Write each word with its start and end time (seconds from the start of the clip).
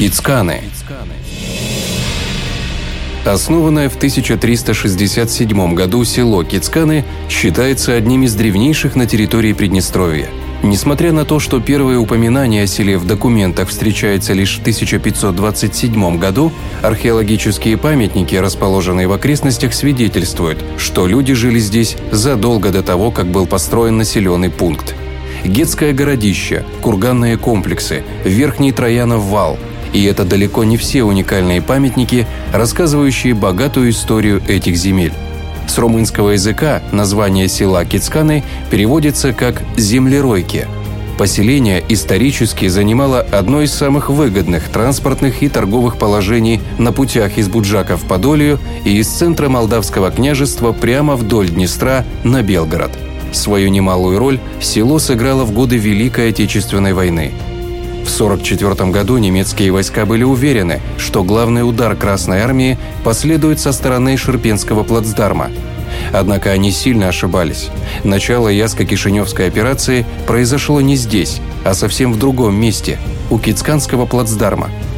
Кицканы. 0.00 0.62
Основанное 3.26 3.90
в 3.90 3.96
1367 3.96 5.74
году 5.74 6.04
село 6.04 6.42
Кицканы 6.42 7.04
считается 7.28 7.92
одним 7.92 8.22
из 8.22 8.34
древнейших 8.34 8.96
на 8.96 9.04
территории 9.04 9.52
Приднестровья. 9.52 10.28
Несмотря 10.62 11.12
на 11.12 11.26
то, 11.26 11.38
что 11.38 11.60
первое 11.60 11.98
упоминание 11.98 12.62
о 12.62 12.66
селе 12.66 12.96
в 12.96 13.06
документах 13.06 13.68
встречается 13.68 14.32
лишь 14.32 14.56
в 14.56 14.60
1527 14.60 16.18
году, 16.18 16.50
археологические 16.80 17.76
памятники, 17.76 18.36
расположенные 18.36 19.06
в 19.06 19.12
окрестностях, 19.12 19.74
свидетельствуют, 19.74 20.64
что 20.78 21.06
люди 21.06 21.34
жили 21.34 21.58
здесь 21.58 21.98
задолго 22.10 22.70
до 22.70 22.82
того, 22.82 23.10
как 23.10 23.26
был 23.26 23.46
построен 23.46 23.98
населенный 23.98 24.48
пункт. 24.48 24.94
Гетское 25.44 25.92
городище, 25.92 26.64
курганные 26.80 27.36
комплексы, 27.36 28.02
Верхний 28.24 28.72
Троянов 28.72 29.24
вал– 29.24 29.58
и 29.92 30.04
это 30.04 30.24
далеко 30.24 30.64
не 30.64 30.76
все 30.76 31.02
уникальные 31.02 31.62
памятники, 31.62 32.26
рассказывающие 32.52 33.34
богатую 33.34 33.90
историю 33.90 34.42
этих 34.46 34.76
земель. 34.76 35.12
С 35.66 35.78
румынского 35.78 36.30
языка 36.30 36.82
название 36.90 37.48
села 37.48 37.84
Кицканы 37.84 38.44
переводится 38.70 39.32
как 39.32 39.62
«землеройки». 39.76 40.66
Поселение 41.16 41.84
исторически 41.88 42.66
занимало 42.68 43.20
одно 43.20 43.60
из 43.60 43.72
самых 43.72 44.08
выгодных 44.08 44.70
транспортных 44.70 45.42
и 45.42 45.50
торговых 45.50 45.98
положений 45.98 46.62
на 46.78 46.92
путях 46.92 47.36
из 47.36 47.48
Буджака 47.48 47.98
в 47.98 48.04
Подолию 48.04 48.58
и 48.84 48.96
из 48.96 49.06
центра 49.06 49.50
Молдавского 49.50 50.10
княжества 50.10 50.72
прямо 50.72 51.16
вдоль 51.16 51.50
Днестра 51.50 52.06
на 52.24 52.42
Белгород. 52.42 52.92
Свою 53.32 53.68
немалую 53.68 54.18
роль 54.18 54.40
село 54.62 54.98
сыграло 54.98 55.44
в 55.44 55.52
годы 55.52 55.76
Великой 55.76 56.30
Отечественной 56.30 56.94
войны– 56.94 57.32
1944 58.10 58.90
году 58.90 59.18
немецкие 59.18 59.70
войска 59.70 60.04
были 60.04 60.24
уверены, 60.24 60.80
что 60.98 61.22
главный 61.22 61.66
удар 61.66 61.94
Красной 61.94 62.40
Армии 62.40 62.78
последует 63.04 63.60
со 63.60 63.72
стороны 63.72 64.16
Шерпенского 64.16 64.82
плацдарма. 64.82 65.50
Однако 66.12 66.50
они 66.50 66.72
сильно 66.72 67.08
ошибались. 67.08 67.70
Начало 68.04 68.48
Яско-Кишиневской 68.48 69.46
операции 69.46 70.04
произошло 70.26 70.80
не 70.80 70.96
здесь, 70.96 71.40
а 71.64 71.74
совсем 71.74 72.12
в 72.12 72.18
другом 72.18 72.54
месте– 72.54 72.98
у 73.30 73.38
Кицканского 73.38 74.06
плацдарма– 74.06 74.70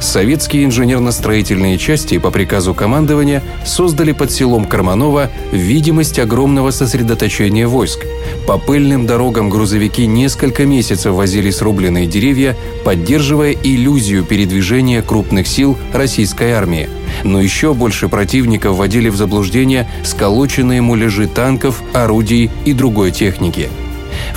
советские 0.00 0.64
инженерно-строительные 0.64 1.78
части 1.78 2.18
по 2.18 2.30
приказу 2.30 2.74
командования 2.74 3.42
создали 3.64 4.12
под 4.12 4.30
селом 4.30 4.64
Карманова 4.64 5.30
видимость 5.52 6.18
огромного 6.18 6.70
сосредоточения 6.70 7.66
войск. 7.66 8.00
По 8.46 8.58
пыльным 8.58 9.06
дорогам 9.06 9.50
грузовики 9.50 10.06
несколько 10.06 10.66
месяцев 10.66 11.14
возили 11.14 11.50
срубленные 11.50 12.06
деревья, 12.06 12.56
поддерживая 12.84 13.52
иллюзию 13.52 14.24
передвижения 14.24 15.02
крупных 15.02 15.46
сил 15.46 15.78
российской 15.92 16.52
армии. 16.52 16.88
Но 17.24 17.40
еще 17.40 17.74
больше 17.74 18.08
противников 18.08 18.76
вводили 18.76 19.08
в 19.08 19.16
заблуждение 19.16 19.88
сколоченные 20.04 20.80
муляжи 20.80 21.26
танков, 21.26 21.82
орудий 21.92 22.50
и 22.64 22.72
другой 22.72 23.10
техники– 23.10 23.68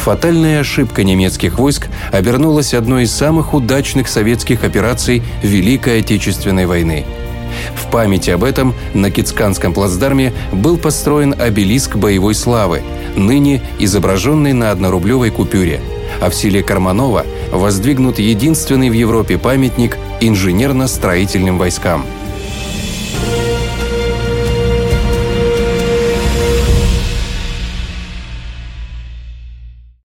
Фатальная 0.03 0.59
ошибка 0.59 1.05
немецких 1.05 1.57
войск 1.57 1.87
обернулась 2.11 2.73
одной 2.73 3.03
из 3.03 3.13
самых 3.13 3.53
удачных 3.53 4.09
советских 4.09 4.65
операций 4.65 5.23
Великой 5.41 5.99
Отечественной 5.99 6.65
войны. 6.65 7.05
В 7.73 7.89
память 7.89 8.27
об 8.27 8.43
этом 8.43 8.75
на 8.93 9.11
Кицканском 9.11 9.73
плацдарме 9.73 10.33
был 10.51 10.75
построен 10.75 11.33
обелиск 11.39 11.95
боевой 11.95 12.35
славы, 12.35 12.81
ныне 13.15 13.61
изображенный 13.79 14.51
на 14.51 14.71
однорублевой 14.71 15.31
купюре. 15.31 15.79
А 16.19 16.29
в 16.29 16.35
селе 16.35 16.63
Карманова 16.63 17.25
воздвигнут 17.53 18.19
единственный 18.19 18.89
в 18.89 18.93
Европе 18.93 19.37
памятник 19.37 19.97
инженерно-строительным 20.19 21.58
войскам– 21.58 22.05